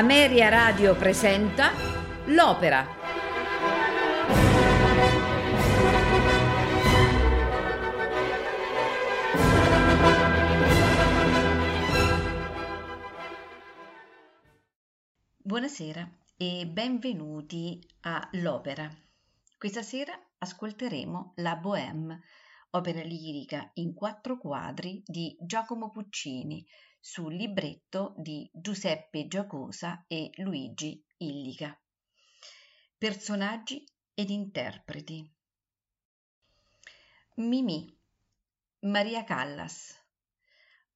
[0.00, 1.72] Ameria Radio presenta
[2.28, 2.86] L'Opera.
[15.36, 18.90] Buonasera e benvenuti a L'Opera.
[19.58, 22.18] Questa sera ascolteremo la Bohème,
[22.70, 26.66] opera lirica in quattro quadri di Giacomo Puccini,
[27.00, 31.76] sul libretto di Giuseppe Giacosa e Luigi Illica.
[32.98, 35.28] Personaggi ed interpreti.
[37.36, 37.98] Mimì,
[38.80, 39.98] Maria Callas,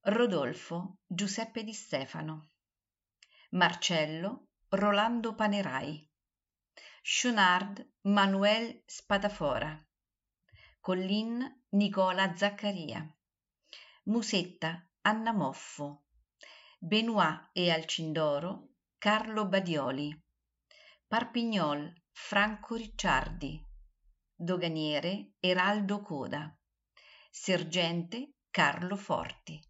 [0.02, 2.50] Rodolfo Giuseppe Di Stefano,
[3.52, 6.06] Marcello Rolando Panerai,
[7.00, 9.82] Schonard Manuel Spadafora,
[10.80, 13.10] Collin Nicola Zaccaria,
[14.04, 16.06] Musetta Anna Moffo,
[16.78, 20.18] Benoit e Alcindoro Carlo Badioli,
[21.06, 23.62] Parpignol Franco Ricciardi,
[24.34, 26.58] Doganiere Eraldo Coda,
[27.30, 29.62] Sergente Carlo Forti,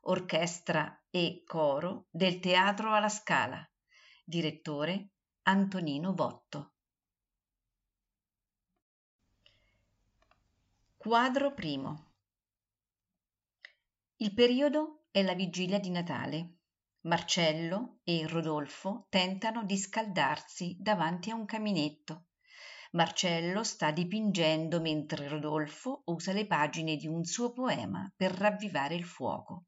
[0.00, 3.66] Orchestra e coro del Teatro alla Scala,
[4.22, 5.12] direttore
[5.44, 6.74] Antonino Votto.
[10.98, 12.03] Quadro primo
[14.24, 16.60] il periodo è la vigilia di Natale.
[17.02, 22.28] Marcello e Rodolfo tentano di scaldarsi davanti a un caminetto.
[22.92, 29.04] Marcello sta dipingendo mentre Rodolfo usa le pagine di un suo poema per ravvivare il
[29.04, 29.66] fuoco.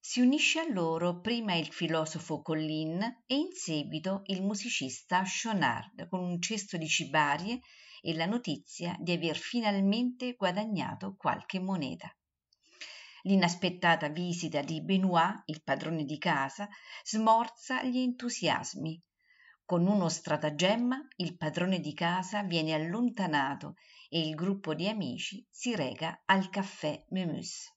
[0.00, 6.18] Si unisce a loro prima il filosofo Collin e in seguito il musicista Schonard con
[6.18, 7.60] un cesto di cibarie
[8.00, 12.12] e la notizia di aver finalmente guadagnato qualche moneta.
[13.26, 16.68] L'inaspettata visita di Benoit, il padrone di casa,
[17.02, 19.02] smorza gli entusiasmi.
[19.64, 23.74] Con uno stratagemma il padrone di casa viene allontanato
[24.08, 27.68] e il gruppo di amici si reca al caffè Memus.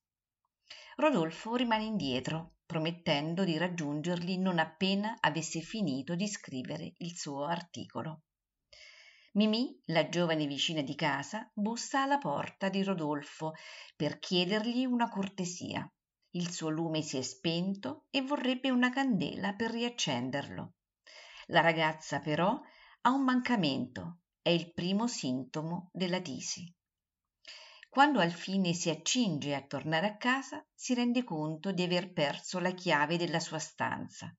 [0.97, 8.21] Rodolfo rimane indietro, promettendo di raggiungerli non appena avesse finito di scrivere il suo articolo.
[9.34, 13.53] Mimì, la giovane vicina di casa, bussa alla porta di Rodolfo
[13.95, 15.88] per chiedergli una cortesia.
[16.31, 20.73] Il suo lume si è spento e vorrebbe una candela per riaccenderlo.
[21.47, 22.59] La ragazza però
[23.01, 26.72] ha un mancamento, è il primo sintomo della tisi.
[27.88, 32.72] Quando alfine si accinge a tornare a casa, si rende conto di aver perso la
[32.72, 34.35] chiave della sua stanza.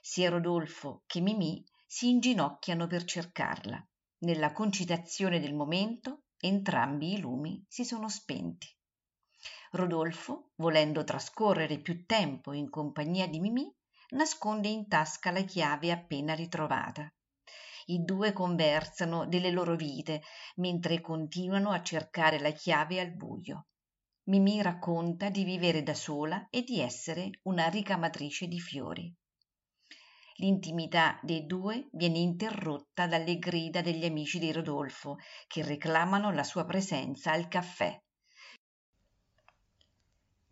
[0.00, 3.84] Sia Rodolfo che Mimì si inginocchiano per cercarla.
[4.22, 8.68] Nella concitazione del momento entrambi i lumi si sono spenti.
[9.70, 13.74] Rodolfo, volendo trascorrere più tempo in compagnia di Mimì,
[14.10, 17.10] nasconde in tasca la chiave appena ritrovata.
[17.86, 20.20] I due conversano delle loro vite
[20.56, 23.68] mentre continuano a cercare la chiave al buio.
[24.24, 29.16] Mimì racconta di vivere da sola e di essere una ricamatrice di fiori.
[30.40, 36.64] L'intimità dei due viene interrotta dalle grida degli amici di Rodolfo, che reclamano la sua
[36.64, 38.00] presenza al caffè.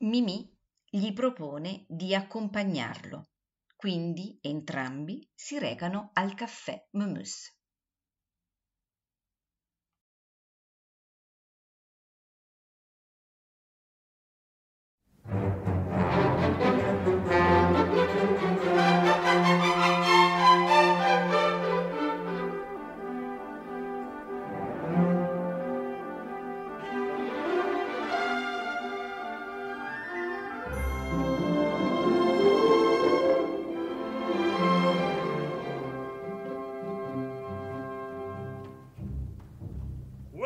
[0.01, 0.55] Mimì
[0.85, 3.29] gli propone di accompagnarlo,
[3.77, 7.57] quindi entrambi si recano al caffè Memus.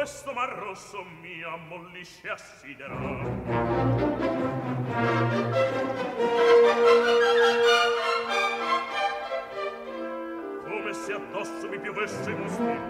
[0.03, 2.97] questo mar rosso mi ammollisce assiderà
[10.65, 12.81] come se addosso mi piovesse un stille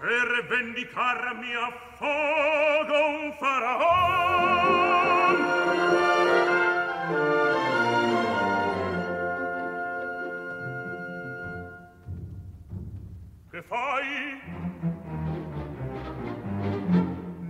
[0.00, 4.76] per vendicar mia fogo un faraon.
[13.56, 14.38] che fai?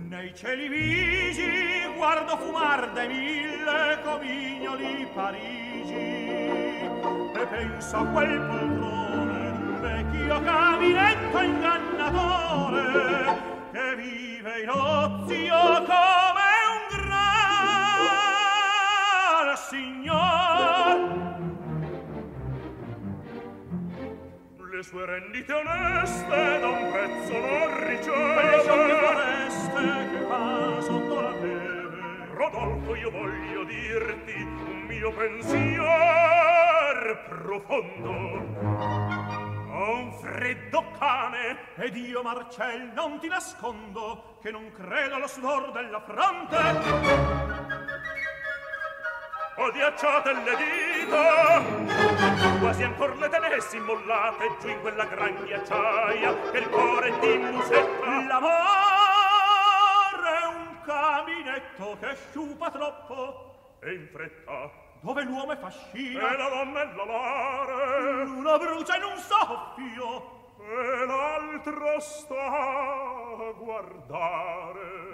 [0.07, 9.79] Nei cieli vigi guardo fumar dai mille comignoli parigi e penso a quel poltrone d'un
[9.81, 12.85] vecchio caminetto ingannatore
[13.73, 16.16] che vive in ozio con
[24.77, 31.31] le sue rendite oneste da un prezzo non riceve le foreste che fa sotto la
[31.31, 32.27] neve.
[32.35, 35.79] Rodolfo io voglio dirti un mio pensier
[37.27, 38.11] profondo.
[39.71, 45.71] Ho un freddo cane ed io Marcel non ti nascondo che non credo allo sudor
[45.71, 47.56] della fronte
[49.57, 51.63] odiacciate le dita
[52.59, 58.25] quasi ancor le tenessi mollate giù in quella gran ghiacciaia che il cuore ti musetta.
[58.27, 58.55] L'amore
[60.41, 64.69] è un caminetto che sciupa troppo e in fretta
[65.01, 66.33] dove l'uomo è fascina.
[66.33, 68.25] E la donna è l'amore.
[68.25, 75.13] L'una brucia in un soffio e l'altro sta a guardare.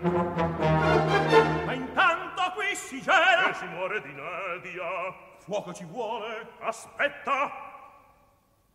[1.66, 2.13] Ma intanto
[2.44, 6.48] da qui si gela e si muore di nadia fuoco ci vuole.
[6.60, 7.52] Aspetta.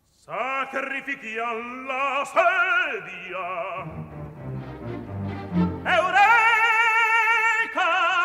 [0.09, 3.85] Sacrifichi alla sedia.
[5.97, 6.19] Eureka!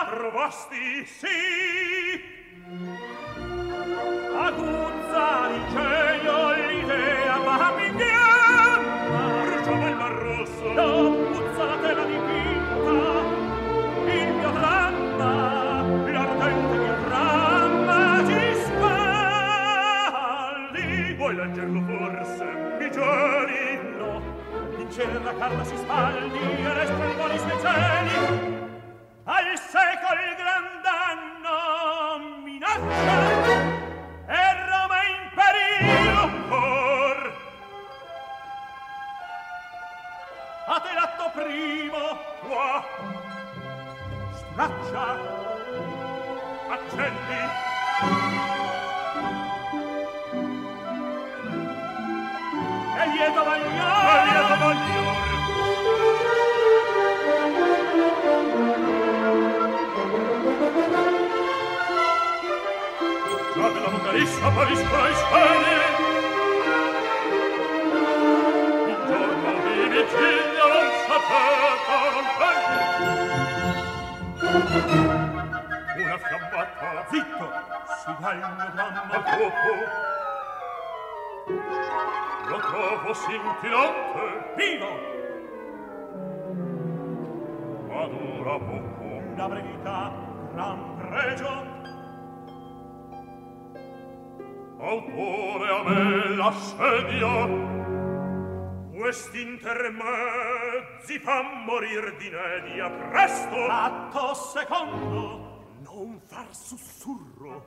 [0.08, 2.22] Provasti sì.
[4.36, 6.73] Aguzza l'incendio
[21.44, 22.44] reggerlo forse
[22.78, 24.22] mi giuri no.
[24.78, 28.62] In cielo la carta si spaldi e resta il buoni suoi cieli.
[29.24, 33.33] Al secol gran danno minaccia
[64.44, 65.76] aber ich weiß keine.
[68.90, 70.74] Un giorno vivi Kinder.
[75.96, 77.46] Una fiammata, zitto,
[78.02, 79.72] si dà il mio dramma fuoco.
[82.48, 84.24] Lo trovo scintillante,
[84.56, 84.92] vivo,
[87.88, 89.22] ma dura poco.
[89.36, 90.12] La brevità,
[90.52, 91.52] gran pregio,
[94.86, 97.82] autore a me la sedia
[99.04, 103.66] quest'intermezzi fa morir di nedia presto.
[103.66, 105.62] Atto secondo.
[105.82, 107.66] Non far sussurro.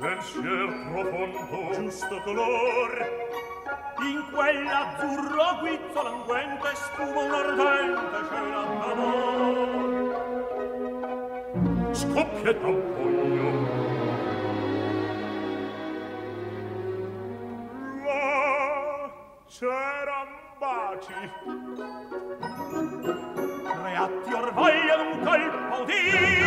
[0.00, 1.72] Pensier profondo.
[1.72, 3.53] Giusto color
[4.00, 9.74] in quell'azzurro guizzo languente spuma un ardente cena d'amor
[11.94, 13.50] scoppia pugno.
[18.04, 19.10] Là
[19.48, 20.28] c'eran
[20.58, 21.14] baci.
[23.82, 26.43] Reatti orvaglia d'un colpo di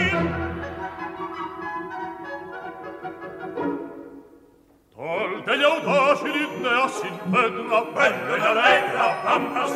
[4.97, 9.67] Tol degli audaci ne ha si impedra, bello ed allegra, pampa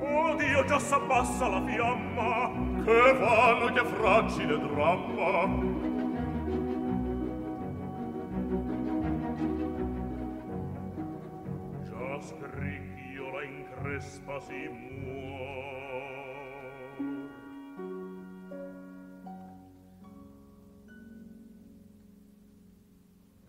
[0.00, 2.50] Oh Dio, già s'abbassa la fiamma,
[2.84, 5.92] che vano che fragile dramma.
[11.84, 15.63] Già scricchiola in crespa si muore,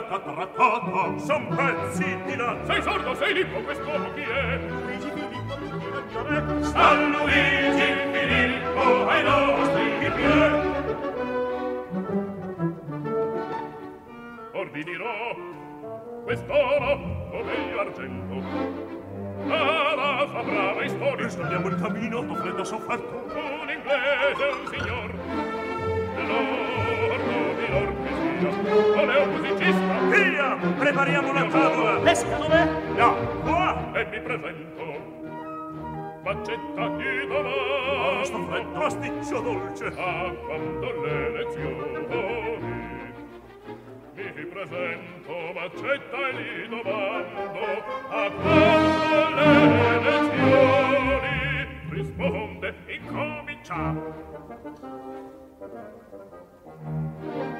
[0.00, 2.56] trattata, trattata, son pezzi di là.
[2.64, 4.58] Sei sordo, sei lippo, quest'uomo chi è?
[4.58, 6.62] Luigi Filippo, tutti non chiore.
[6.64, 10.74] San Luigi Filippo, ai nostri piedi.
[14.52, 15.36] Ordinirò
[16.24, 16.90] quest'oro,
[17.30, 18.84] o meglio argento,
[19.48, 21.16] Ara sua brava istoria.
[21.16, 23.24] Questo abbiamo il cammino, ho freddo sofferto.
[23.32, 25.14] Un inglese, un signor,
[26.26, 28.48] l'ordo di l'orchesina,
[29.00, 29.45] o le opusine,
[30.96, 31.98] ripariamo la padula.
[31.98, 32.64] L'escatole?
[32.96, 33.16] No.
[33.42, 34.84] Qua e mi presento.
[36.22, 38.16] Faccetta di domani.
[38.16, 39.84] Questo freddo pasticcio dolce.
[39.86, 41.94] A quando le lezioni
[44.36, 47.84] mi presento, maccetta e li domando.
[48.08, 49.50] A quando le
[50.00, 51.36] lezioni
[51.90, 53.94] risponde incomincia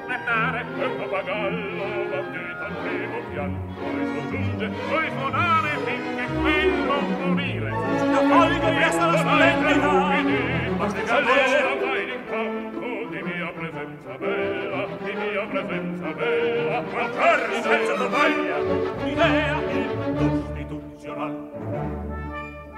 [0.07, 7.71] Cantare un papagallo va dietro al primo pian, poi soggiunge, poi suonare finché quello morire.
[7.71, 9.91] La folga resta la splendida,
[10.77, 17.61] ma se galera mai in campo di mia presenza bella, di mia presenza bella, guardarsi
[17.63, 18.57] senza tovaglia,
[19.05, 21.49] l'idea incostituzionale.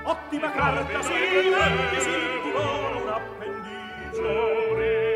[0.03, 5.08] Ottima carta, sì, perché sì, ti vola un appendice.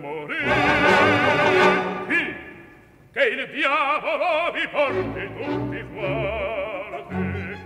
[0.00, 0.44] morì
[2.08, 2.22] chi?
[3.12, 7.58] che il diavolo vi porti tutti fuori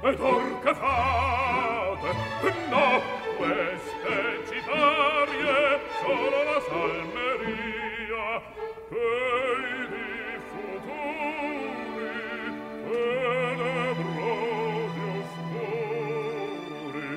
[0.00, 2.10] ed or che fate
[2.70, 2.86] no
[3.36, 4.37] queste
[6.08, 8.28] solo la salmeria
[8.88, 12.16] pei di futuri
[12.88, 17.12] tenebrosi oscuri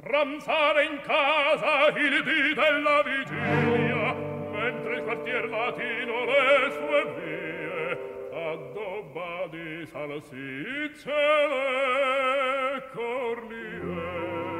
[0.00, 4.14] ranzare in casa il dì della vigilia
[4.50, 7.98] mentre il quartier latino le sue vie
[8.32, 11.12] addobba di salsicce
[11.52, 14.57] le cornie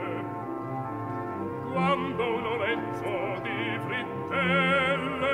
[1.73, 5.27] quando Lorenzo di frittelle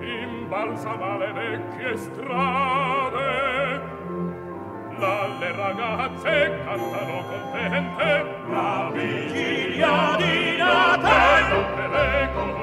[0.00, 3.38] imbalsama le vecchie strade
[4.98, 11.48] là le ragazze cantano contente la vigilia di Natale.
[11.50, 12.57] Rompe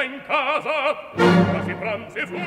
[0.00, 0.96] era in casa
[1.64, 2.40] si pranzi fuor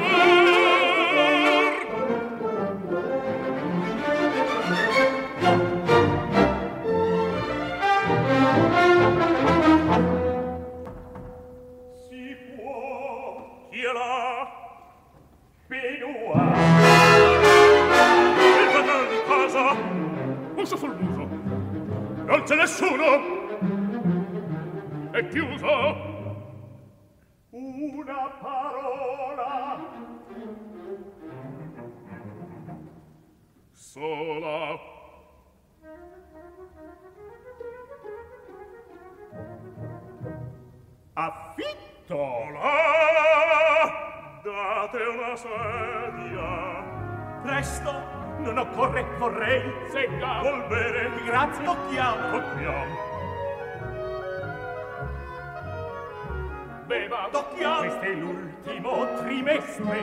[12.07, 14.49] si può chi è là?
[15.67, 16.57] Benoit
[18.45, 19.63] il padrone di casa.
[20.55, 21.27] Un suo sul muso
[22.25, 23.41] non c'è nessuno.
[25.11, 26.12] È chiuso
[27.91, 29.79] una parola.
[33.71, 34.79] Sola.
[41.15, 42.71] Affittola
[44.43, 46.83] date una sedia.
[47.43, 47.91] Presto
[48.39, 53.12] non occorre vorrei segga volvere grazie tocchiamo tocchiamo
[56.93, 60.01] beva questo è l'ultimo trimestre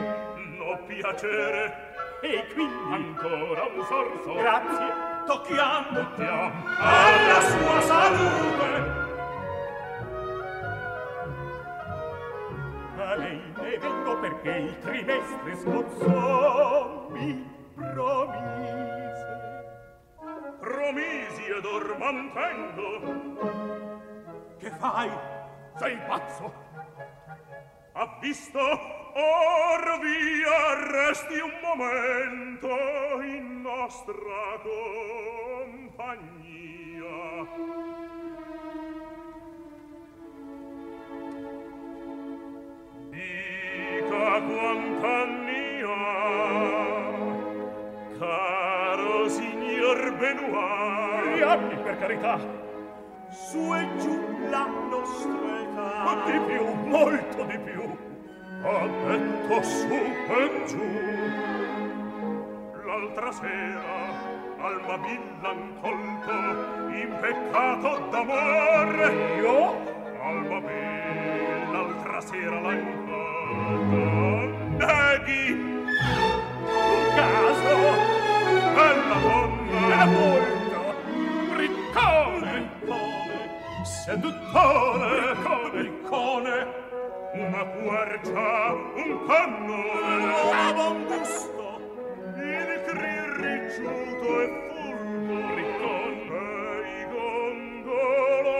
[0.57, 1.89] no piacere.
[2.21, 4.33] E quindi ancora un sorso.
[4.33, 4.93] Grazie.
[5.25, 5.93] Tocchiamo.
[5.93, 6.51] Tocchiamo.
[6.77, 8.99] Alla sua salute.
[12.97, 19.29] A lei ne vengo perché il trimestre scorso Mi promise.
[20.59, 23.39] Promisi ed or mantengo
[24.59, 25.40] Che fai?
[25.77, 26.53] sei pazzo
[27.93, 35.81] ha visto or via resti un momento in nostra compagnia
[43.11, 47.11] Dica quant'anni ha,
[48.17, 51.35] caro signor Benoit.
[51.35, 52.39] Gli anni, per carità!
[53.29, 55.50] Su e giù la nostra
[56.03, 57.81] ma di più, molto di più,
[58.63, 60.89] a detto su e giù.
[62.85, 63.99] L'altra sera,
[64.59, 65.19] al Mabin
[65.81, 66.31] colto,
[66.93, 69.59] in peccato d'amore, io,
[70.23, 74.03] al Mabin, l'altra sera l'ha colto,
[74.77, 75.51] neghi,
[76.63, 77.75] un caso,
[78.75, 80.81] bella donna, molto,
[81.55, 82.09] ricca
[84.03, 86.65] seduttore come il cone
[87.33, 91.79] una quercia un cannone a buon gusto.
[92.35, 93.15] Il cri
[93.45, 96.43] ricciuto e fulmo riton e
[96.89, 98.57] i gongolo.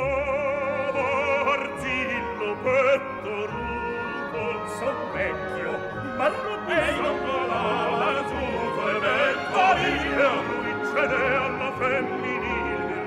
[1.43, 4.45] Barzillo petto rubo
[4.77, 5.71] son vecchio
[6.17, 12.97] ma non e i gongolo la giufa e vecchio via lui cede alla femminile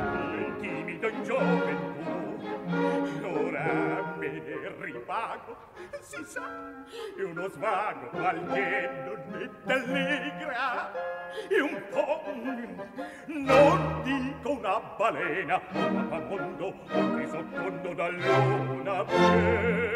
[0.44, 1.93] un timido gioventù
[3.25, 5.56] ora me ne ripago
[6.00, 6.42] si sa
[7.16, 10.92] è uno svago alieno né allegra,
[11.49, 12.23] e un po'
[13.26, 19.92] non dico una balena ma mondo che sottondo da luna piena.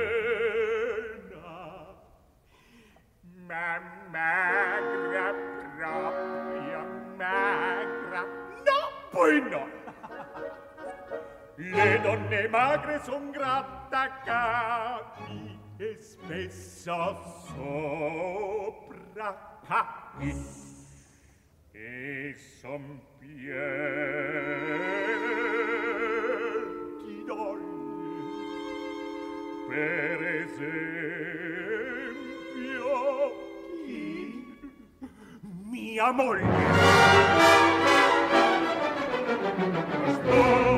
[3.47, 5.33] Ma magra
[5.77, 6.85] propria
[7.17, 9.78] magra no poi no
[11.59, 17.17] le donne magre son grattacapi e spesso
[17.49, 20.33] sopra capi
[21.73, 23.35] e son pieni
[27.27, 27.67] donne
[29.69, 30.47] per esempio
[33.85, 34.57] chi?
[35.43, 36.47] mia moglie
[40.09, 40.78] Sto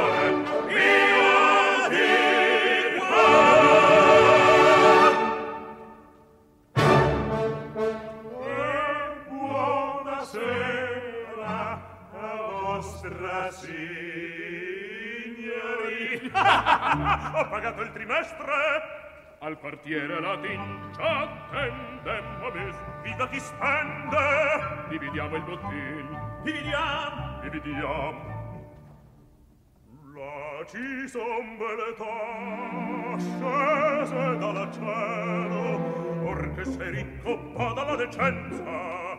[13.01, 13.79] vostra signorina.
[17.39, 18.99] Ho pagato il trimestre.
[19.39, 22.75] Al quartiere latin c'attendemmo bis.
[23.01, 24.85] Vida ti spende.
[24.89, 26.41] Dividiamo il bottin.
[26.43, 27.39] Dividiamo.
[27.41, 28.39] Dividiamo.
[30.13, 33.39] La ci son belle tasce
[34.37, 35.79] dal cielo.
[36.23, 39.10] Or che sei ricco, dalla decenza.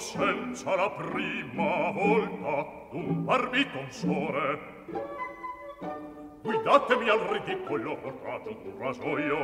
[0.00, 4.58] conoscenza la prima volta d'un barbitonsore.
[6.42, 9.38] guidatemi al ridicolo portato d'un rasoio.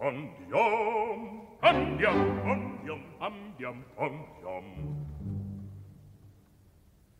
[0.00, 4.64] Andiam andiam andiam andiam andiam.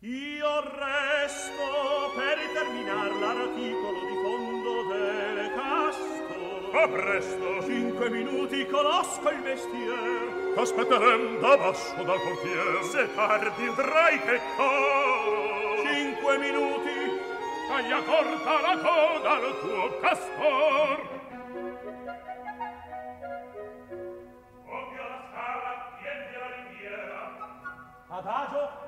[0.01, 1.69] Io resto
[2.17, 6.38] per terminar l'articolo di fondo delle caste
[6.71, 7.63] A presto!
[7.65, 10.55] Cinque minuti conosco il mestier.
[10.55, 12.83] T'aspetterem da basso dal portier.
[12.85, 15.83] Se tardi udrai che coro.
[15.85, 17.21] Cinque minuti.
[17.69, 21.17] Taglia corta la coda al tuo castor.
[28.11, 28.88] Adagio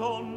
[0.00, 0.29] Madonna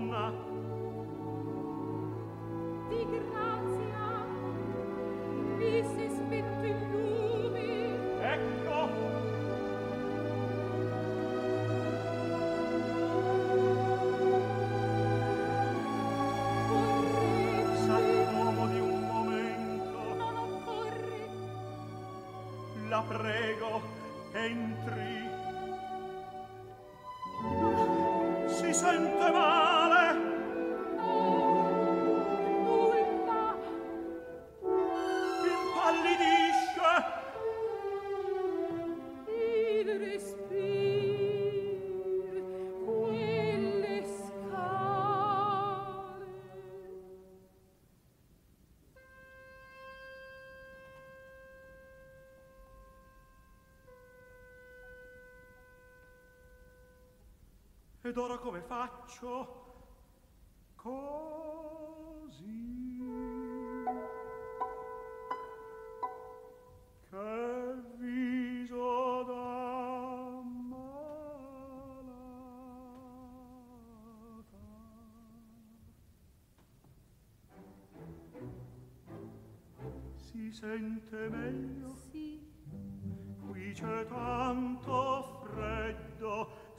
[58.06, 59.62] Ed ora come faccio?
[60.76, 61.02] Così.
[67.10, 70.84] Che viso da malata.
[80.18, 81.96] Si sente meglio?
[81.96, 82.38] Sì.
[83.48, 85.03] Qui c'è tanto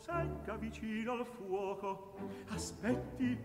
[0.04, 2.14] secca vicino al fuoco.
[2.48, 3.38] Aspetti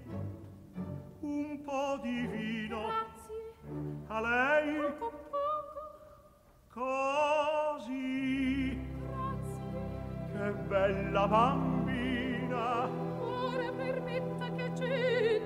[1.21, 2.81] un po' di vino.
[2.87, 3.53] Grazie.
[4.07, 5.79] A lei poco poco.
[7.77, 8.77] Così.
[9.07, 10.31] Grazie.
[10.33, 12.89] Che bella bambina.
[13.21, 15.38] Ora permetta che ci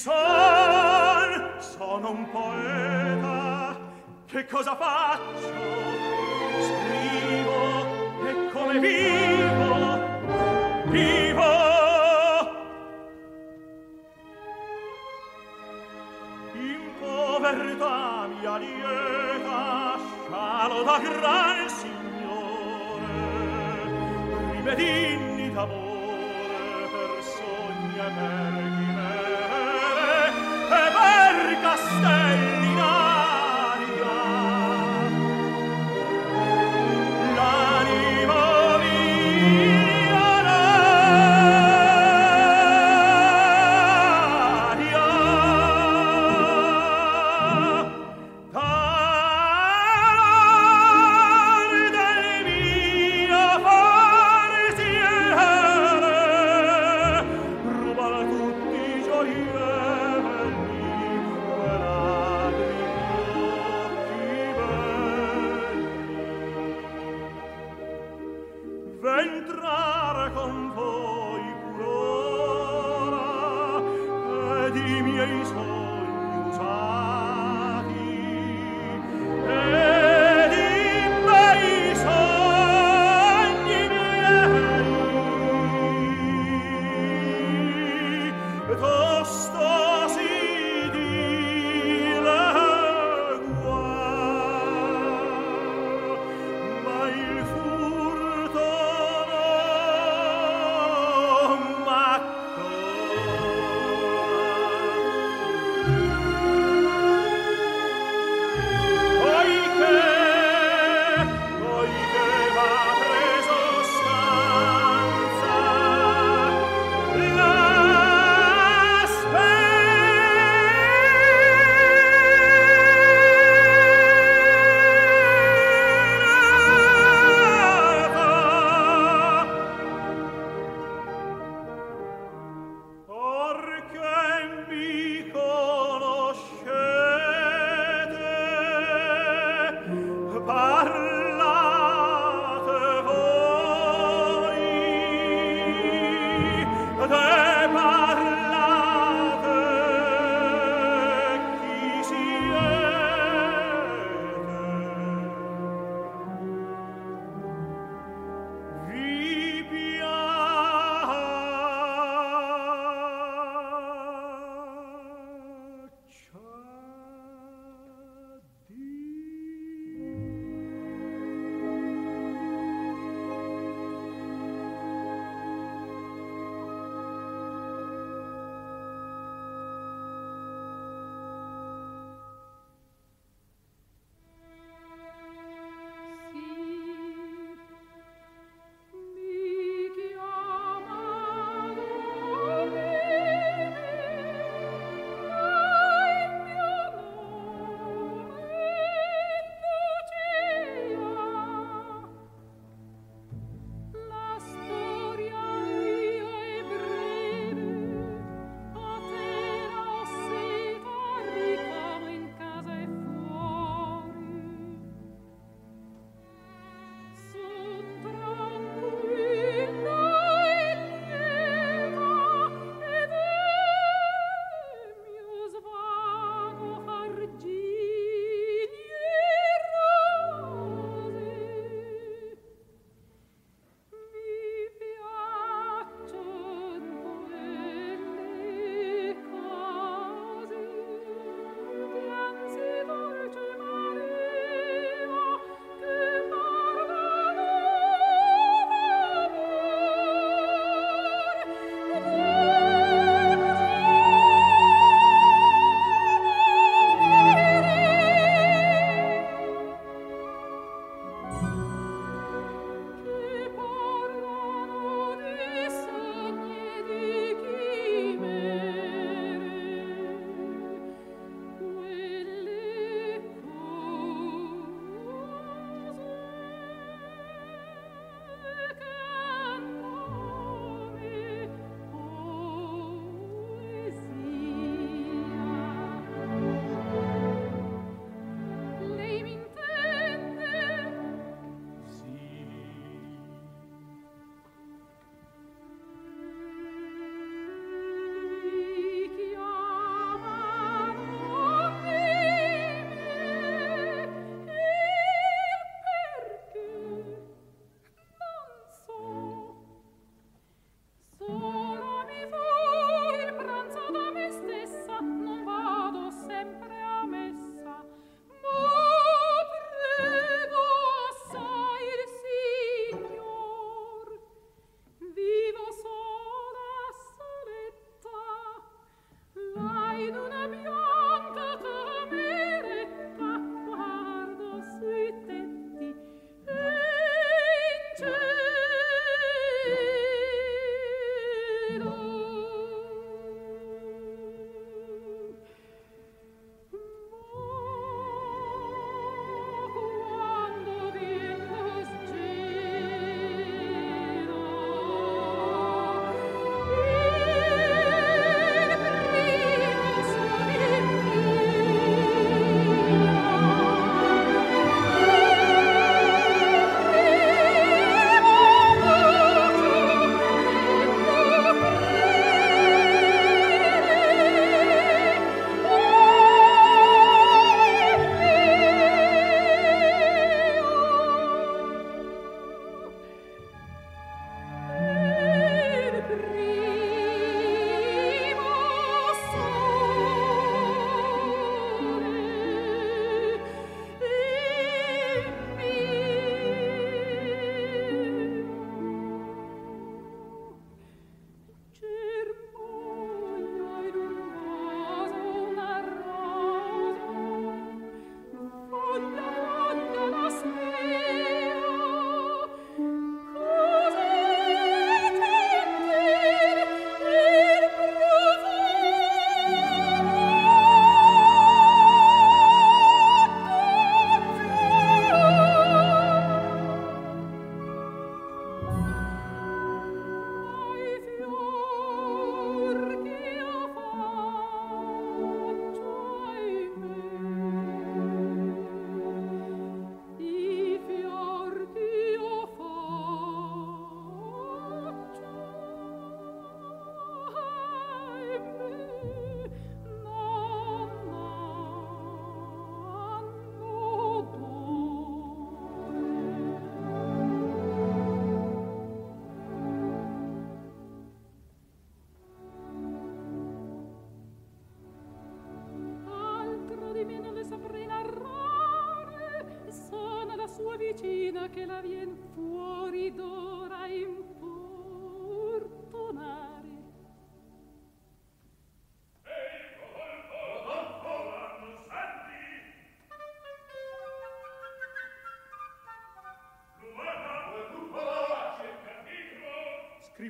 [0.00, 3.76] sol sono un poeta.
[4.26, 5.59] Che cosa faccio?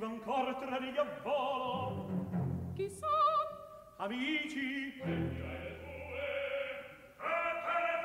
[0.01, 0.79] viva ancora tra
[1.23, 2.09] volo.
[2.75, 3.07] Chi sa
[3.99, 4.95] amici.
[4.97, 5.77] E te ne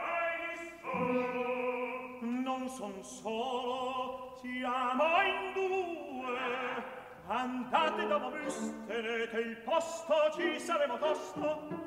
[0.01, 0.35] fai
[2.19, 6.83] di non son solo siamo in due.
[7.27, 11.84] Andate da voi stenete il posto ci saremo tosto.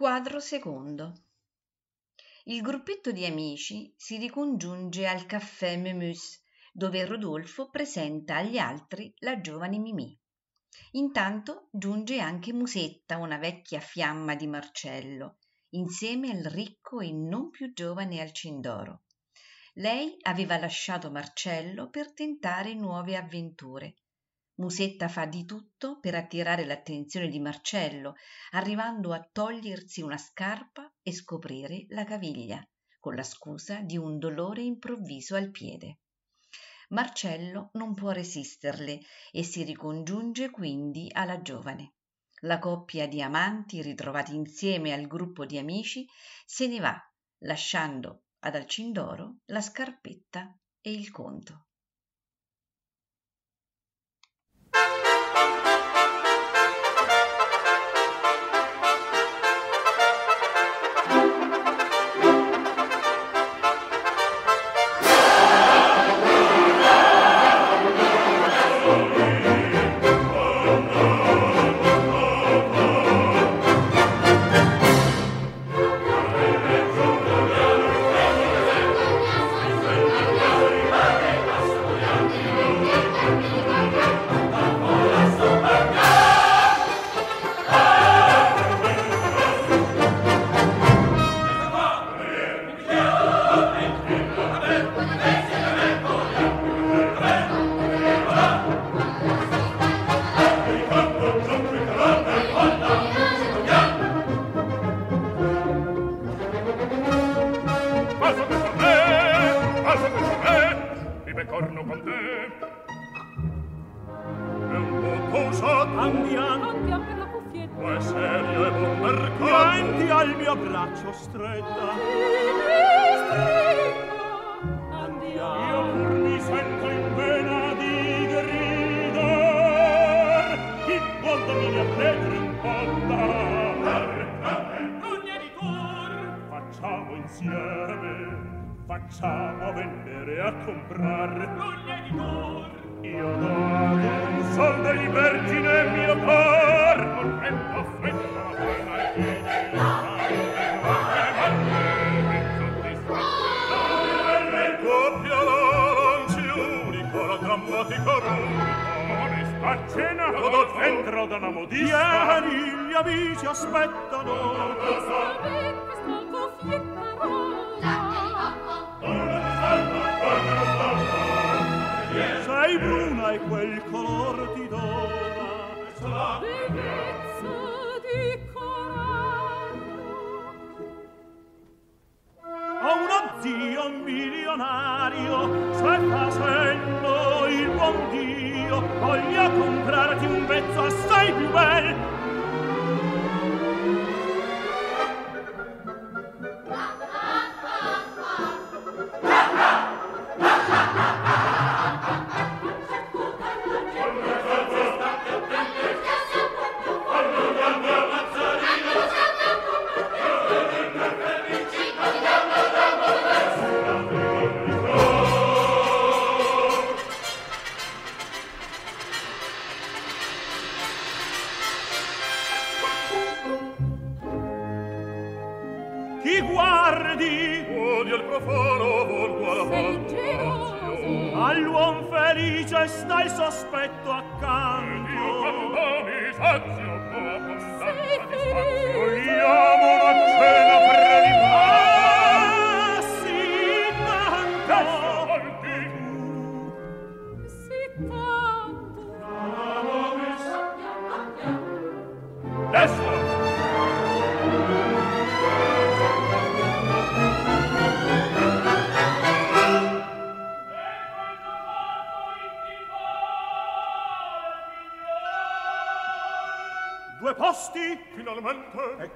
[0.00, 1.24] Quadro secondo.
[2.44, 6.42] Il gruppetto di amici si ricongiunge al caffè Memus,
[6.72, 10.18] dove Rodolfo presenta agli altri la giovane Mimì.
[10.92, 15.36] Intanto giunge anche Musetta, una vecchia fiamma di Marcello,
[15.74, 19.02] insieme al ricco e non più giovane Alcindoro.
[19.74, 23.96] Lei aveva lasciato Marcello per tentare nuove avventure.
[24.60, 28.14] Musetta fa di tutto per attirare l'attenzione di Marcello,
[28.50, 32.62] arrivando a togliersi una scarpa e scoprire la caviglia,
[32.98, 36.00] con la scusa di un dolore improvviso al piede.
[36.90, 39.00] Marcello non può resisterle
[39.32, 41.94] e si ricongiunge quindi alla giovane.
[42.42, 46.06] La coppia di amanti, ritrovati insieme al gruppo di amici,
[46.44, 47.00] se ne va,
[47.44, 51.68] lasciando ad Alcindoro la scarpetta e il conto.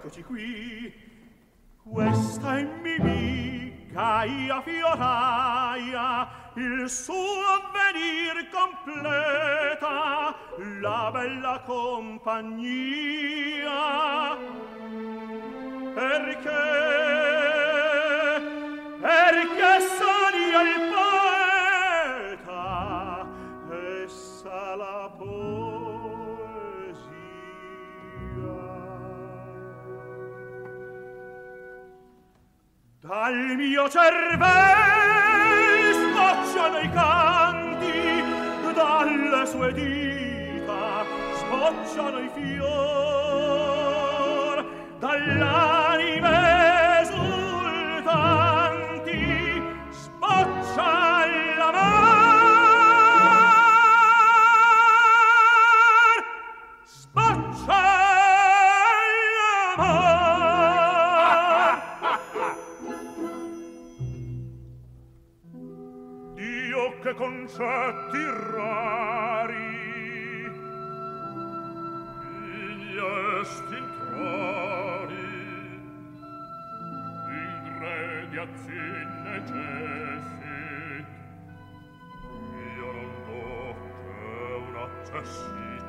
[0.05, 0.93] eccoci qui.
[1.83, 10.37] Questa è mimica, Gaia fioraia, il suo avvenir completa,
[10.81, 12.43] la bella compagnia.
[15.95, 17.34] Perché
[33.25, 34.43] al mio cervel
[35.95, 38.23] sbocciano i canti
[38.75, 41.07] dalle sue dita
[41.39, 42.67] sbocciano i fior
[44.99, 45.84] dalla
[67.15, 69.83] concetti rari
[72.77, 72.99] gli
[73.41, 74.63] estintroni
[77.29, 78.83] ingrediazzi
[79.25, 81.07] necessit
[82.77, 83.47] io non do
[84.03, 84.29] che
[84.69, 85.83] un accessit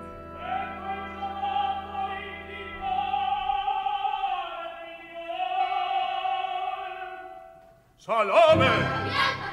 [7.98, 8.64] Salome!
[8.64, 9.45] Salome!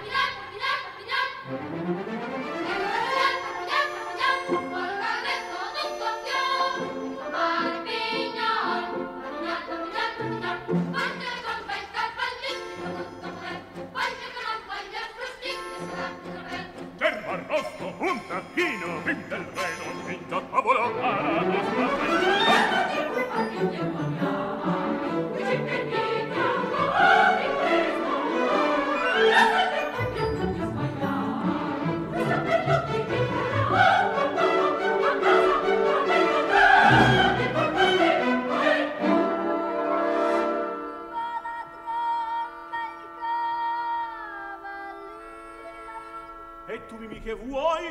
[47.33, 47.91] che vuoi?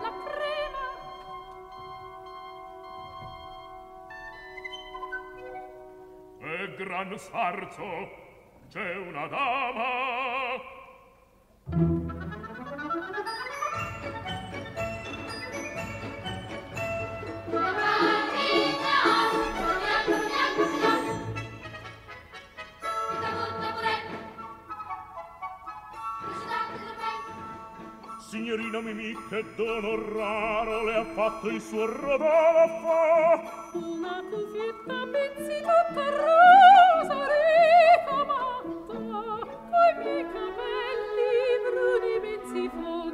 [0.00, 0.82] La prima.
[6.40, 8.08] E gran sarto,
[8.68, 9.86] c'è una dama.
[28.38, 29.16] signorina Mimì
[29.56, 33.36] dono raro le ha fatto il suo Rodolfo.
[33.72, 37.26] Una cosetta pensita terrosa
[38.06, 41.30] ricamata coi miei capelli
[41.66, 43.07] bruni mezzi fuori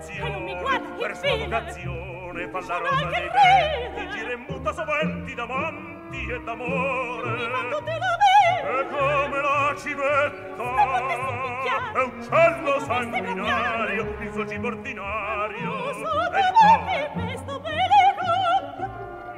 [0.00, 0.30] provocazione.
[0.30, 6.26] Non mi guarda, per sprovocazione fa la rosa dei venti, gira in muta soventi davanti
[6.30, 7.30] e d'amore.
[7.30, 10.64] Mi fa tutti e come la civetta
[11.92, 15.90] è uccello sanguinario, il suo cibo ordinario.
[15.90, 18.28] Uso davanti questo pelico.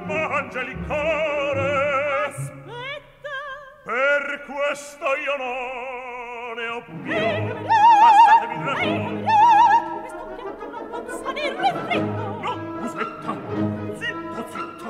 [0.05, 2.25] Mangia licore.
[2.27, 3.35] Aspetta.
[3.83, 7.15] Per questo io non ne ho più.
[8.01, 9.32] Passatemi due
[11.03, 12.23] posso salirle in fretta.
[12.41, 13.37] No, Musetta,
[13.99, 14.87] zitto, zitto.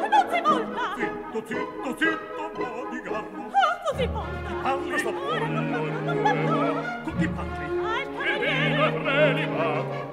[0.00, 0.94] Non si volta.
[0.96, 3.26] Zitto, zitto, zitto, bodyguard.
[3.52, 4.48] Ah, tu si volta.
[4.48, 4.98] Ah, parli.
[4.98, 5.08] Sto...
[5.08, 7.00] Ora non parlo, non parlo.
[7.04, 7.64] Con chi parli?
[7.64, 8.38] Al ah, cavaliere.
[8.38, 10.11] Vedeva prelibato.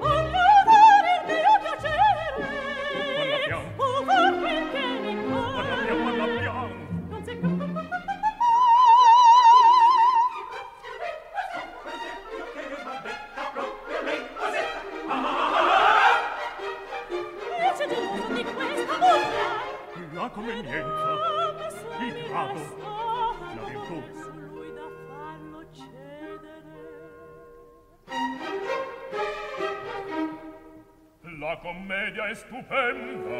[31.40, 33.38] La commedia è stupenda.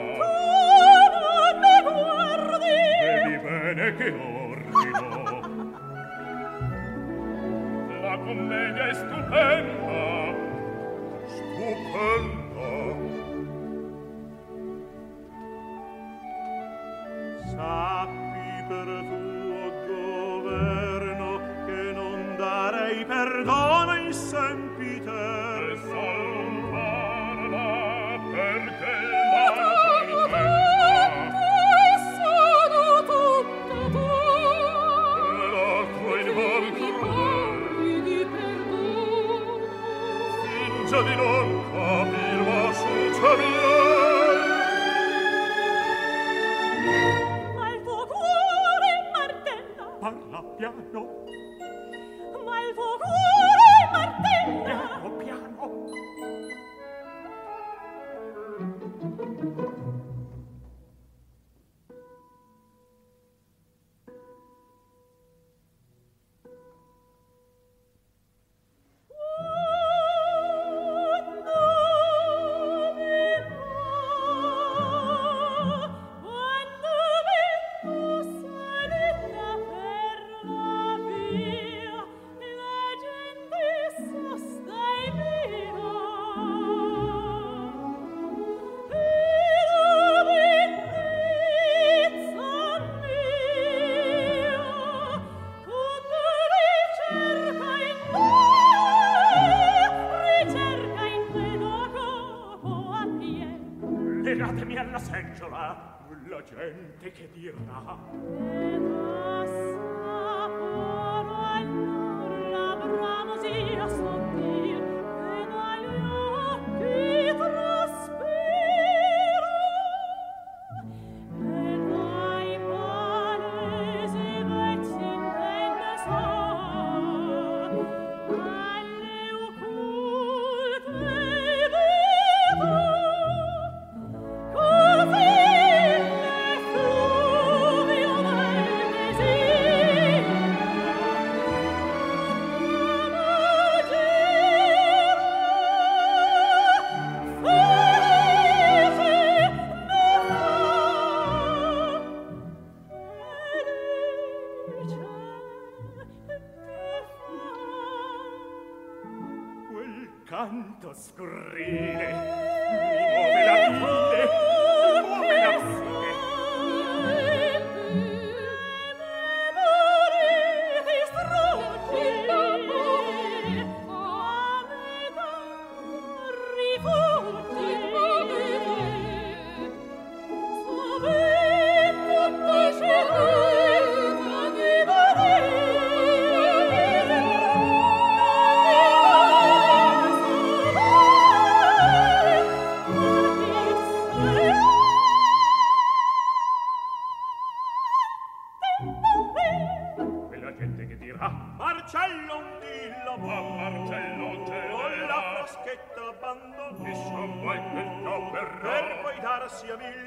[1.10, 2.74] Tu non mi guardi.
[3.04, 5.72] Vedi bene che ordino.
[8.00, 10.34] La commedia è stupenda.
[11.26, 12.39] Stupenda.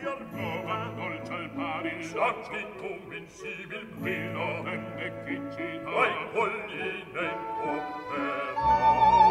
[0.01, 4.65] Iorgova dolce al pari Sciocchi convincibil Pilo
[4.97, 9.22] e Chicino Ai polline in opera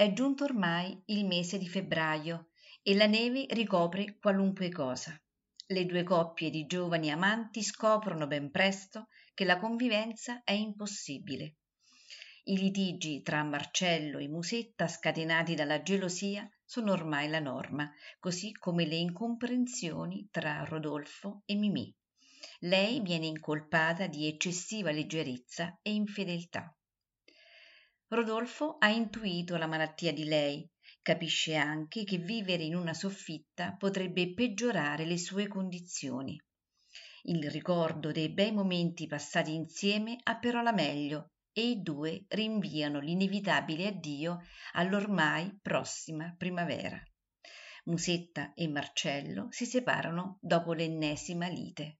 [0.00, 5.14] È giunto ormai il mese di febbraio e la neve ricopre qualunque cosa.
[5.66, 11.56] Le due coppie di giovani amanti scoprono ben presto che la convivenza è impossibile.
[12.44, 18.86] I litigi tra Marcello e Musetta, scatenati dalla gelosia, sono ormai la norma, così come
[18.86, 21.94] le incomprensioni tra Rodolfo e Mimì.
[22.60, 26.74] Lei viene incolpata di eccessiva leggerezza e infedeltà.
[28.12, 30.68] Rodolfo ha intuito la malattia di lei,
[31.00, 36.36] capisce anche che vivere in una soffitta potrebbe peggiorare le sue condizioni.
[37.22, 42.98] Il ricordo dei bei momenti passati insieme ha però la meglio e i due rinviano
[42.98, 44.40] l'inevitabile addio
[44.72, 47.00] all'ormai prossima primavera.
[47.84, 51.98] Musetta e Marcello si separano dopo l'ennesima lite.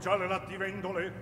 [0.00, 1.12] mangiare latti vendole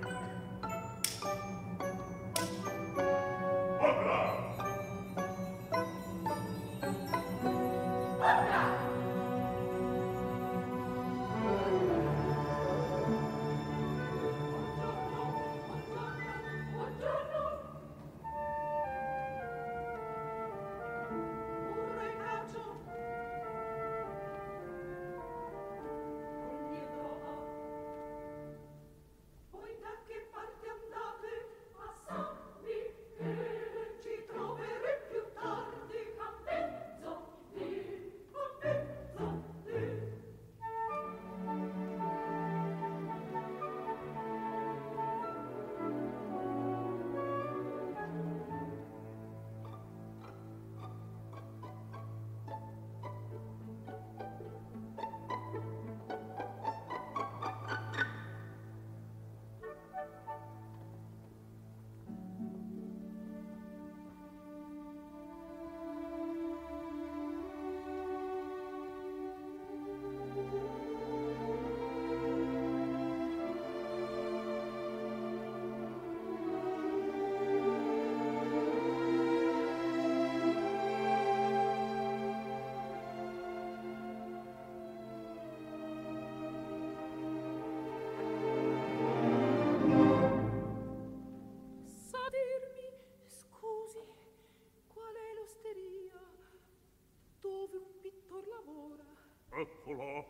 [99.61, 100.25] eccolo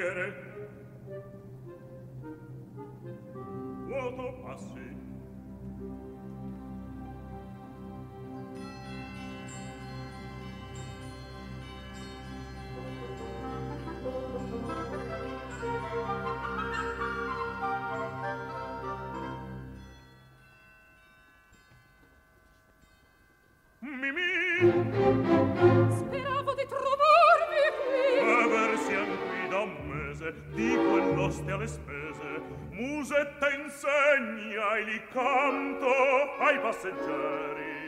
[0.00, 0.34] preghiere
[3.86, 4.88] vuoto passi.
[23.82, 25.69] Mimi
[30.30, 35.86] spese di quel noste alle spese musetta insegna e li canto
[36.38, 37.78] ai passeggeri.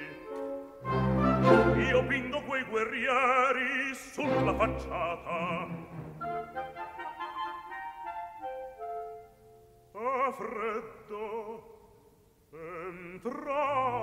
[1.88, 5.68] Io pindo quei guerrieri sulla facciata.
[9.94, 11.62] A freddo
[13.12, 14.02] entrate.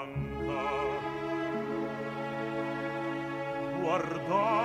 [0.00, 0.62] canta.
[3.82, 4.59] Guardate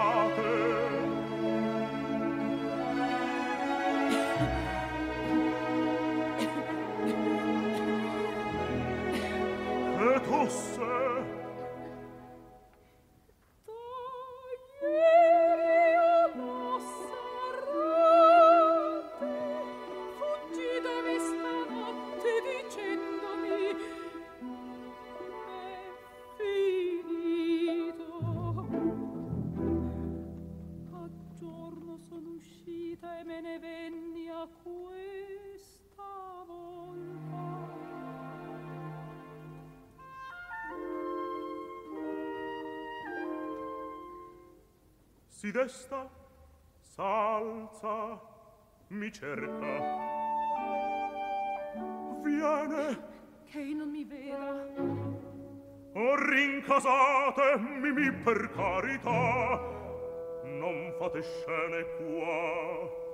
[45.46, 46.10] si desta,
[46.82, 48.20] s'alza,
[48.88, 49.78] mi cerca.
[52.24, 53.14] Viene!
[53.46, 54.66] Che non mi veda.
[55.94, 59.62] O rincasatemi, mi per carità,
[60.46, 63.05] non fate scene qua.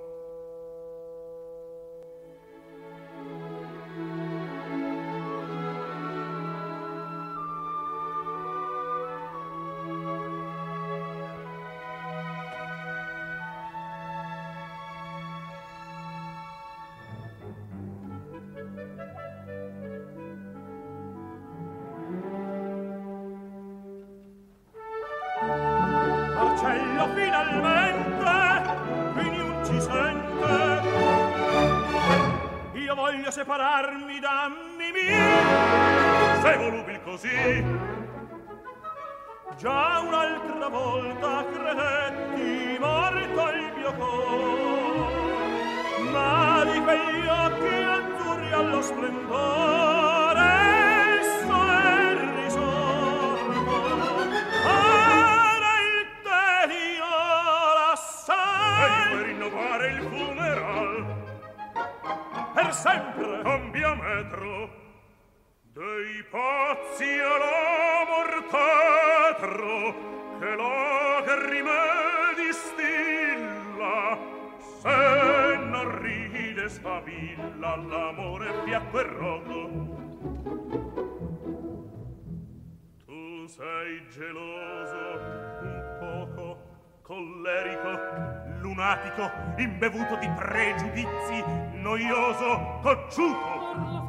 [90.72, 91.44] pregiudizi
[91.74, 94.01] noioso cocciuto.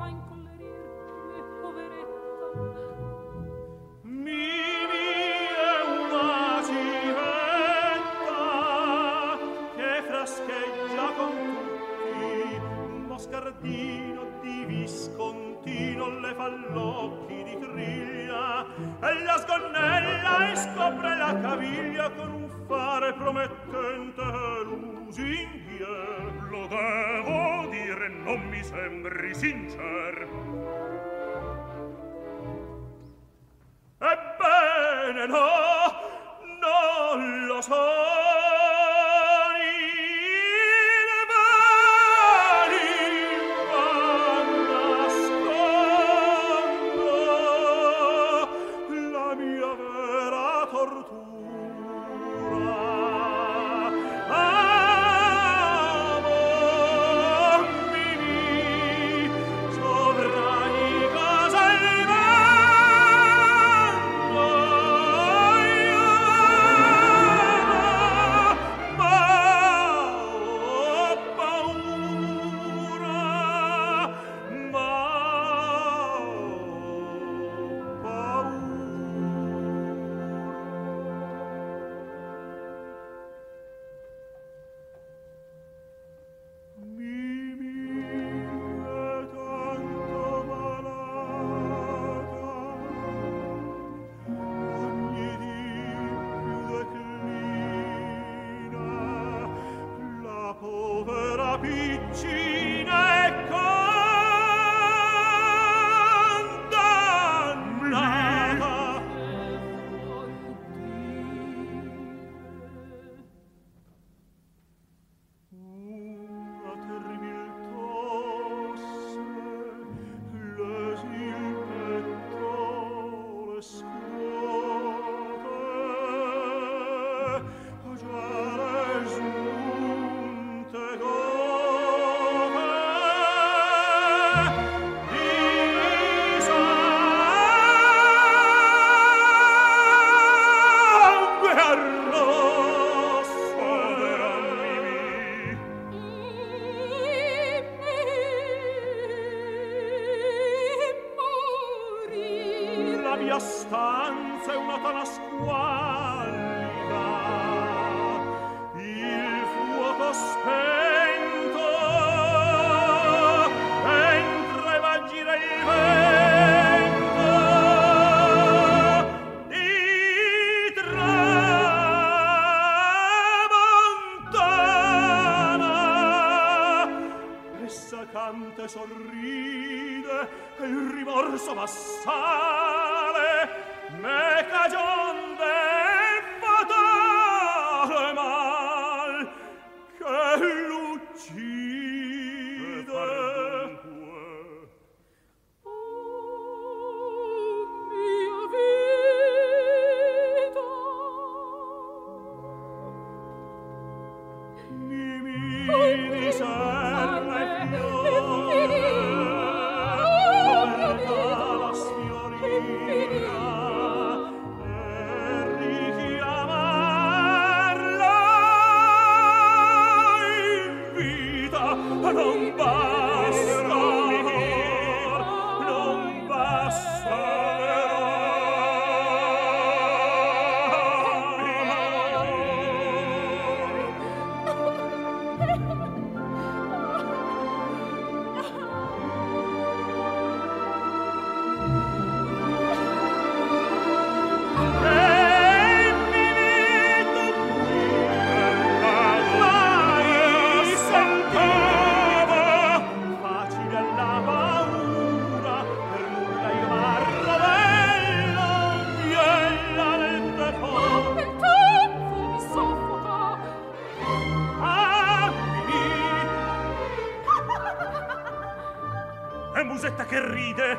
[269.93, 270.77] civetta che ride.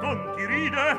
[0.00, 0.98] Non ti ride?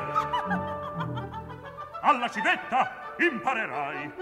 [2.00, 4.12] Alla civetta imparerai.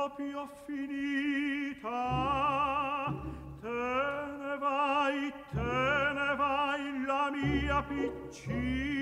[0.00, 1.90] proprio finita.
[3.60, 8.99] Te ne vai te ne vai la mia piccina.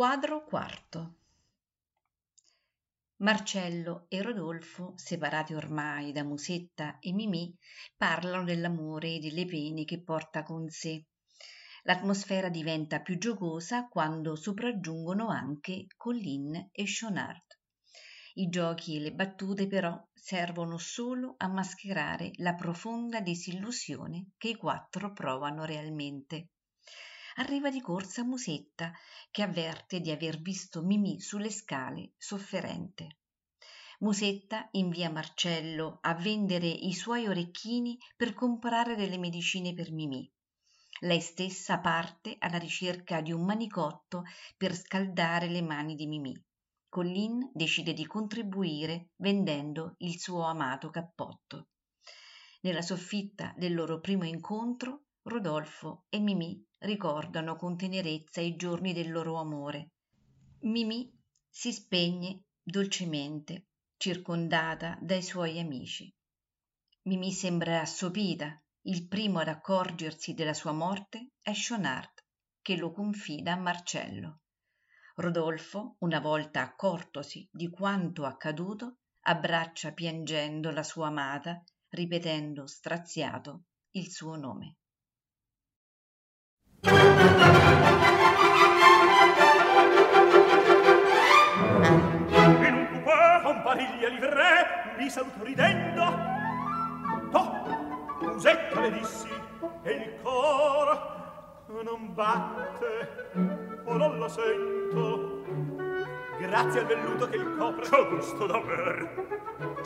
[0.00, 1.16] Quadro quarto
[3.16, 7.54] Marcello e Rodolfo, separati ormai da Musetta e Mimì,
[7.98, 11.04] parlano dell'amore e delle pene che porta con sé.
[11.82, 17.58] L'atmosfera diventa più giocosa quando sopraggiungono anche Colin e Schonard.
[18.36, 24.56] I giochi e le battute però servono solo a mascherare la profonda disillusione che i
[24.56, 26.52] quattro provano realmente
[27.40, 28.92] arriva di corsa Musetta,
[29.30, 33.16] che avverte di aver visto Mimì sulle scale sofferente.
[34.00, 40.30] Musetta invia Marcello a vendere i suoi orecchini per comprare delle medicine per Mimì.
[41.00, 44.24] Lei stessa parte alla ricerca di un manicotto
[44.56, 46.38] per scaldare le mani di Mimì.
[46.88, 51.68] Collin decide di contribuire vendendo il suo amato cappotto.
[52.62, 59.10] Nella soffitta del loro primo incontro, Rodolfo e Mimì ricordano con tenerezza i giorni del
[59.10, 59.92] loro amore.
[60.60, 61.12] Mimì
[61.48, 63.66] si spegne dolcemente,
[63.96, 66.12] circondata dai suoi amici.
[67.02, 72.24] Mimì sembra assopita, il primo ad accorgersi della sua morte è Schonard,
[72.62, 74.40] che lo confida a Marcello.
[75.16, 84.10] Rodolfo, una volta accortosi di quanto accaduto, abbraccia piangendo la sua amata, ripetendo straziato il
[84.10, 84.76] suo nome.
[86.82, 86.92] In
[92.72, 96.04] un coupé compariglia livré, mi saluto ridendo.
[97.30, 97.52] Toh,
[98.22, 99.28] Musetta le dissi,
[99.82, 101.18] e il cor
[101.82, 103.30] non batte,
[103.84, 105.44] o non lo sento.
[106.38, 107.86] Grazie al velluto che il copre.
[107.86, 109.10] C'ho gusto d'aver.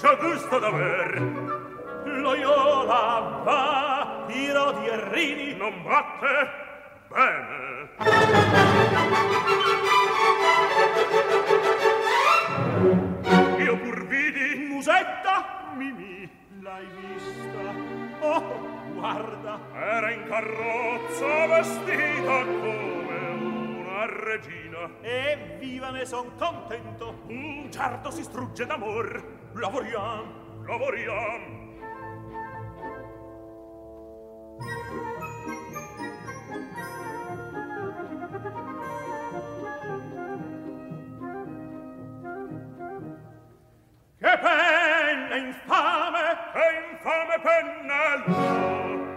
[0.00, 1.20] C'ho gusto d'aver.
[2.04, 5.54] Loyola va, tiro di errini.
[5.56, 6.63] Non batte?
[7.14, 7.88] Bene.
[13.62, 14.66] Io pur vidi.
[14.68, 16.28] Musetta, Mimì,
[16.60, 18.26] l'hai vista?
[18.26, 18.42] Oh,
[18.94, 19.60] guarda.
[19.74, 24.90] Era in carrozza vestita come una regina.
[25.00, 27.22] E viva ne son contento.
[27.28, 29.52] Un certo si strugge d'amor.
[29.54, 30.64] Lavoriam.
[30.66, 31.62] Lavoriam.
[34.58, 35.23] Che
[45.34, 46.36] penna infame!
[46.52, 49.13] Che infame pennello!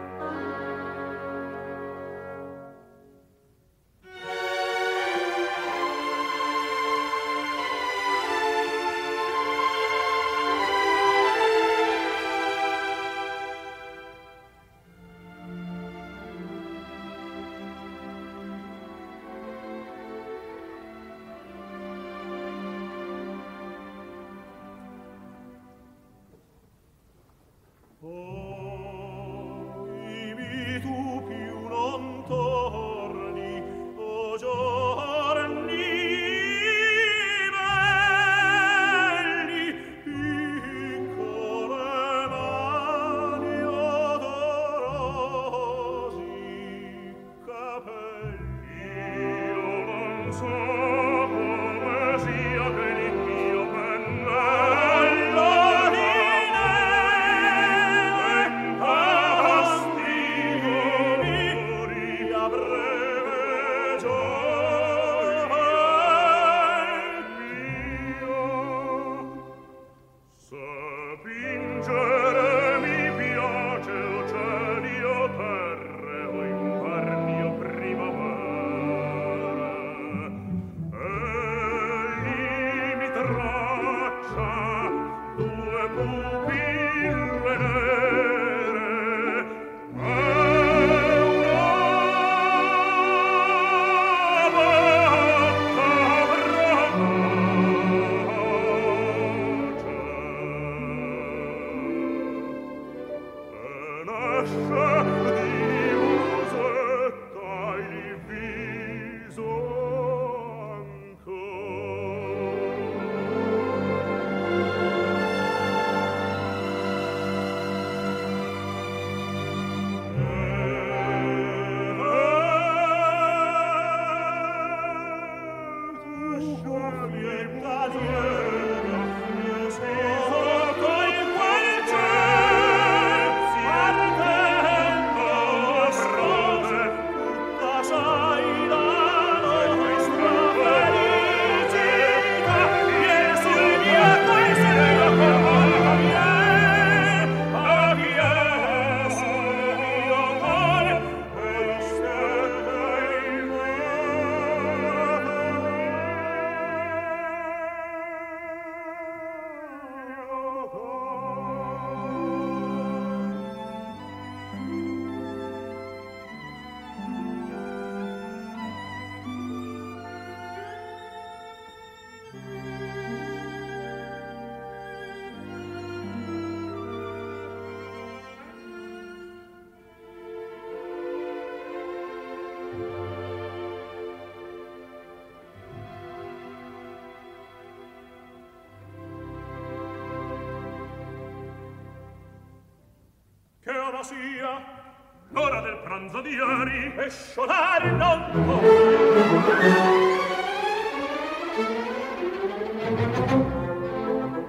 [195.98, 198.62] pranzo di ieri e sciolare non può.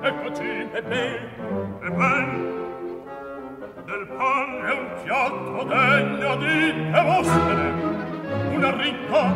[0.02, 1.30] Eccoci, e ben,
[1.82, 2.56] e ben,
[3.86, 7.72] del pane un piatto degno di Demostene,
[8.52, 9.34] una ricca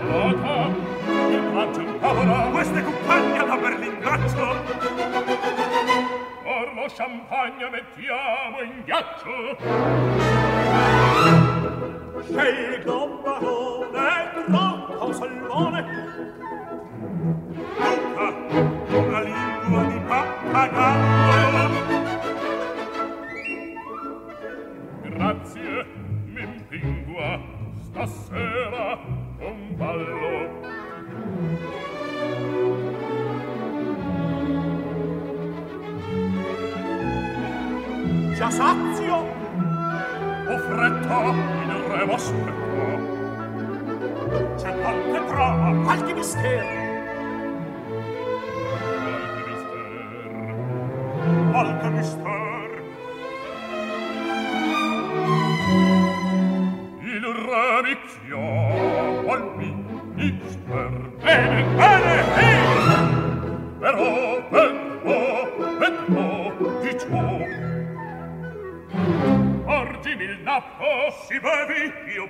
[0.00, 0.56] flota,
[1.28, 4.46] il maggio in tavola, queste compagne da berlingaccio.
[6.44, 10.37] Or lo champagne mettiamo in ghiaccio.
[12.48, 13.07] Heil, Glauben,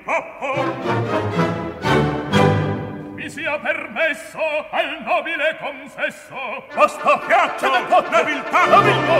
[0.05, 0.65] popor
[3.15, 4.39] mi sia permesso
[4.71, 6.65] al nobile confesso.
[6.75, 9.19] Basta piaccia del pot nobiltà nobiltà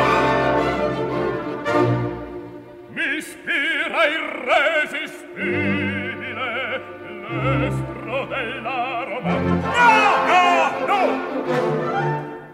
[2.91, 6.81] mi ispira irresistibile
[7.29, 11.03] l'estro della Roma no no no!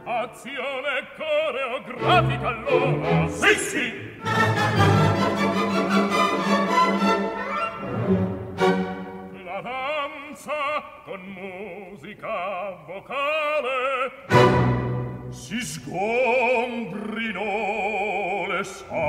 [0.05, 3.29] Azione coreografica allora.
[3.29, 3.93] Sì sì!
[10.35, 14.11] danza con musica vocale.
[15.31, 17.43] Si sgombrino
[18.49, 19.04] le sale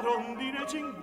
[0.00, 0.99] arondine cinque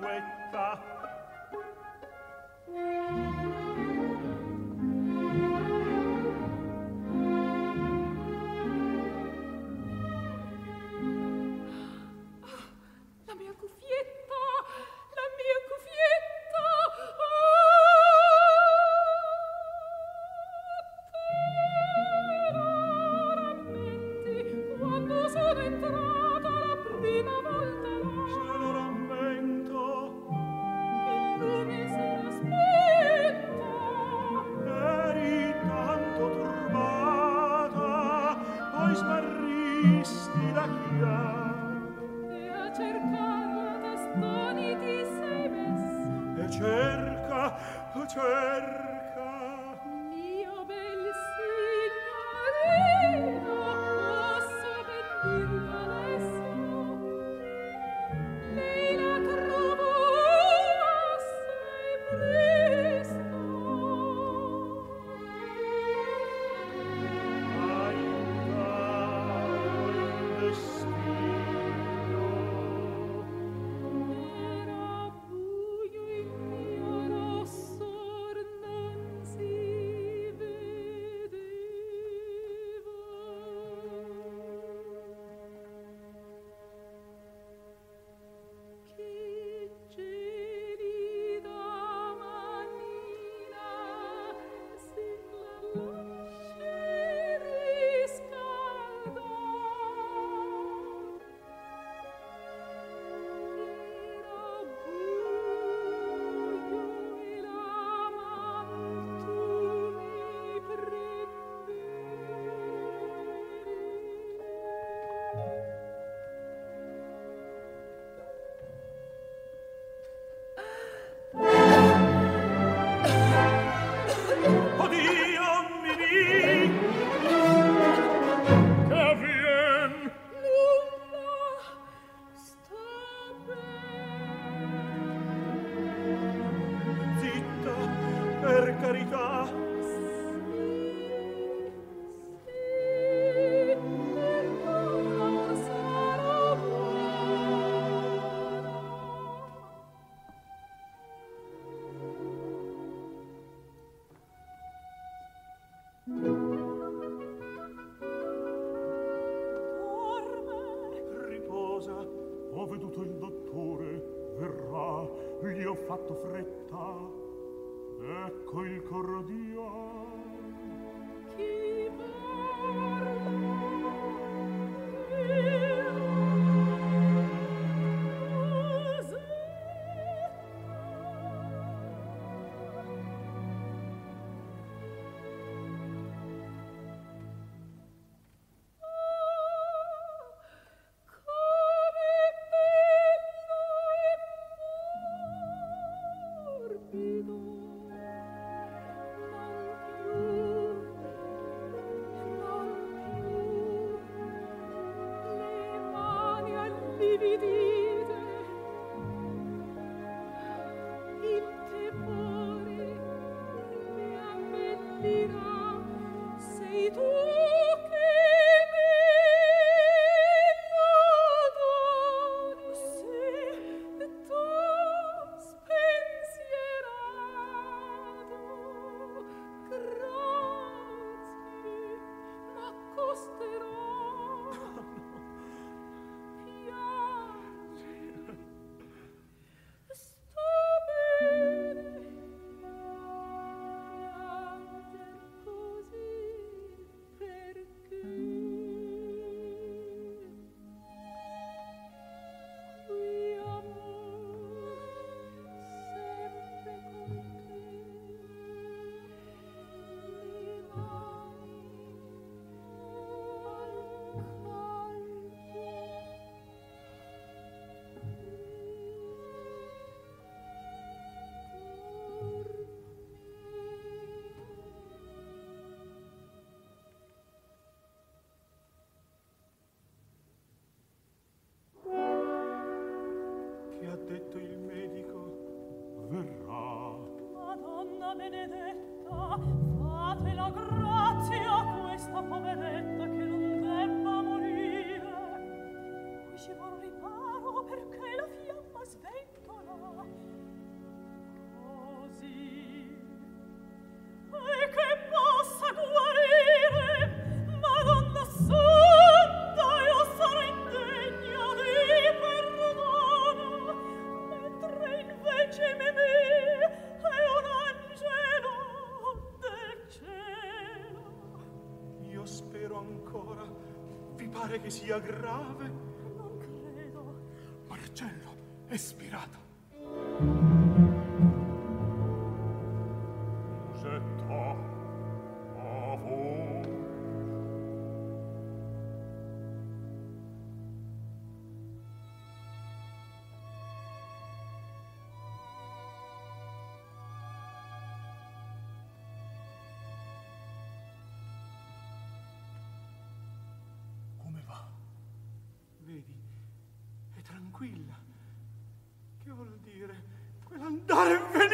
[325.00, 325.67] grave.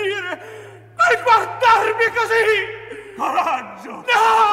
[0.04, 0.40] Venire,
[0.96, 3.16] quel guardarmi così!
[3.16, 3.92] Coraggio!
[3.92, 4.53] No!